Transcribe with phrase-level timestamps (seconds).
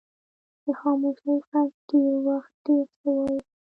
[0.63, 1.51] د خاموشۍ ږغ
[1.89, 3.39] ډېر وخت ډیر څه وایي.